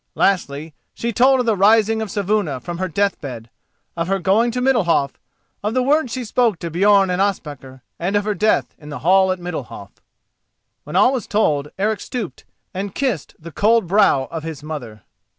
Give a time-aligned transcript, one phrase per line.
[0.15, 3.51] Lastly she told of the rising of Saevuna from her deathbed,
[3.95, 5.11] of her going to Middalhof,
[5.63, 8.97] of the words she spoke to Björn and Ospakar, and of her death in the
[9.05, 9.91] hall at Middalhof.
[10.85, 15.03] When all was told, Eric stooped and kissed the cold brow of his mother.